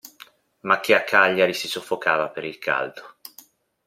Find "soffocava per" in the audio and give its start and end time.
1.67-2.43